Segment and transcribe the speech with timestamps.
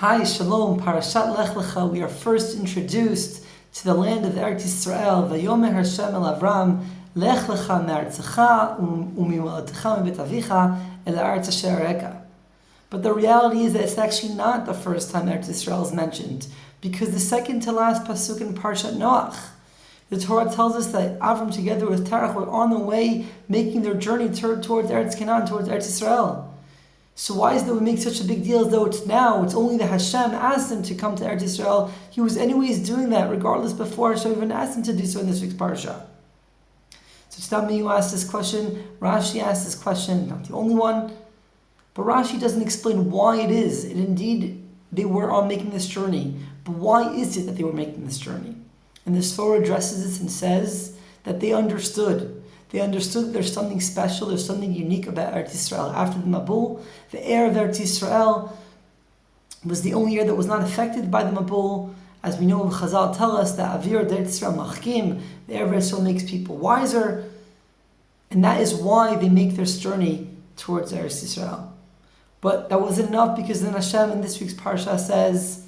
[0.00, 1.92] Hi, Shalom, Parashat Lech Lecha.
[1.92, 5.28] We are first introduced to the land of Eretz Yisrael.
[5.28, 12.22] Vayomer Hashem el Avram, Lech Lecha me'artzecha u'mimolatecha mibet avicha el Eretz asher
[12.88, 16.46] But the reality is that it's actually not the first time Eretz Yisrael is mentioned,
[16.80, 19.36] because the second to last pasuk in Parshat Noach,
[20.08, 23.92] the Torah tells us that Avram together with Terach were on the way making their
[23.92, 26.49] journey towards Eretz Canaan, towards Eretz Yisrael.
[27.20, 29.52] So why is that we make such a big deal as though it's now, it's
[29.52, 31.90] only that Hashem asked him to come to Eretz Yisrael.
[32.08, 35.26] He was anyways doing that regardless before Hashem even asked him to do so in
[35.26, 36.06] this week's parsha.
[37.28, 38.88] So not me who asked this question.
[39.00, 41.14] Rashi asked this question, not the only one.
[41.92, 43.84] But Rashi doesn't explain why it is.
[43.84, 46.36] And indeed, they were on making this journey.
[46.64, 48.56] But why is it that they were making this journey?
[49.04, 52.39] And the Sforno addresses this and says that they understood
[52.70, 55.92] they understood that there's something special, there's something unique about Eretz Yisrael.
[55.94, 58.52] After the Mabul, the air of Eretz Yisrael
[59.64, 61.94] was the only air that was not affected by the Mabul.
[62.22, 65.92] As we know, Chazal tell us that Avir Eretz Yisrael Machkim, the air of Eretz
[65.92, 67.28] Yisrael makes people wiser.
[68.30, 71.68] And that is why they make their journey towards Eretz Yisrael.
[72.40, 75.66] But that wasn't enough because then Hashem in this week's Parsha says,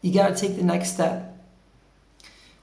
[0.00, 1.36] you got to take the next step.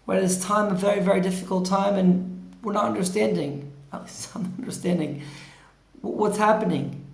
[0.06, 3.72] We're time, a very, very difficult time, and we're not understanding.
[3.92, 5.24] At least I'm understanding
[6.02, 7.06] what's happening.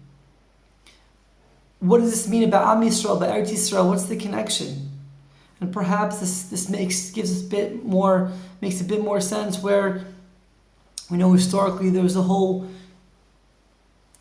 [1.80, 3.88] What does this mean about Am Yisrael, about Eretz Yisrael?
[3.88, 4.92] What's the connection?
[5.59, 8.31] And perhaps this, this makes gives us a bit more
[8.62, 10.06] makes a bit more sense where
[11.09, 12.67] we know historically there was a whole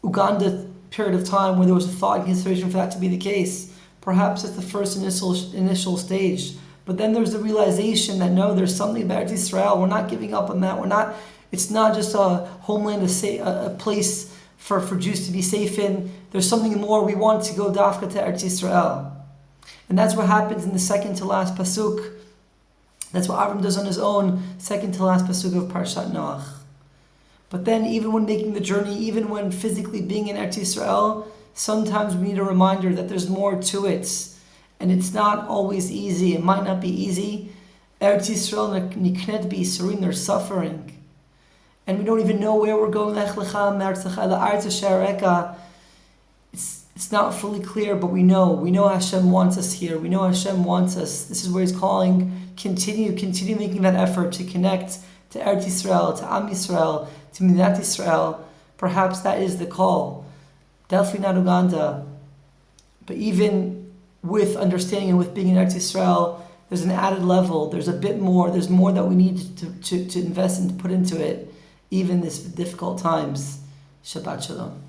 [0.02, 3.08] Uganda period of time where there was a thought and consideration for that to be
[3.08, 3.74] the case.
[4.00, 6.54] Perhaps at the first initial initial stage
[6.86, 9.78] but then there's the realization that no, there's something about Israel.
[9.78, 10.80] We're not giving up on that.
[10.80, 11.14] We're not.
[11.50, 15.78] It's not just a homeland, a, sa- a place for, for Jews to be safe
[15.78, 16.12] in.
[16.30, 17.04] There's something more.
[17.04, 19.12] We want to go dafka to Eretz Israel,
[19.88, 22.12] and that's what happens in the second to last pasuk.
[23.12, 26.44] That's what Avram does on his own, second to last pasuk of Parshat Noach.
[27.50, 32.14] But then, even when making the journey, even when physically being in Eretz Israel, sometimes
[32.14, 34.35] we need a reminder that there's more to it
[34.80, 36.34] and it's not always easy.
[36.34, 37.52] It might not be easy.
[38.00, 40.92] Eretz Yisrael niknet b'yissurin, they're suffering.
[41.86, 43.16] And we don't even know where we're going.
[46.52, 48.52] It's, it's not fully clear, but we know.
[48.52, 49.98] We know Hashem wants us here.
[49.98, 51.24] We know Hashem wants us.
[51.24, 52.32] This is where He's calling.
[52.56, 54.98] Continue, continue making that effort to connect
[55.30, 58.40] to Eretz Yisrael, to Am Yisrael, to Medinat Yisrael.
[58.78, 60.24] Perhaps that is the call.
[60.88, 62.06] Definitely not Uganda.
[63.04, 63.75] But even
[64.26, 67.70] with understanding and with being in Eretz Yisrael, there's an added level.
[67.70, 68.50] There's a bit more.
[68.50, 71.52] There's more that we need to, to, to invest and put into it,
[71.90, 73.60] even in these difficult times.
[74.04, 74.86] Shabbat Shalom.